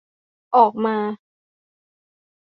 [0.55, 1.15] ออกมาก